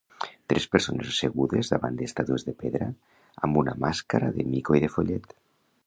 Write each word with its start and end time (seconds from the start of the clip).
Tres 0.51 0.63
persones 0.75 1.11
assegudes 1.11 1.69
davant 1.73 1.99
d'estàtues 1.99 2.47
de 2.47 2.55
pedra 2.65 2.89
amb 3.49 3.61
una 3.65 3.77
màscara 3.85 4.35
de 4.39 4.51
mico 4.55 4.81
i 4.81 4.87
de 4.87 4.95
follet. 4.97 5.35